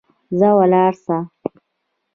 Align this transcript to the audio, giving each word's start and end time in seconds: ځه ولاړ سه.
ځه 0.39 0.49
ولاړ 0.57 0.93
سه. 1.05 1.17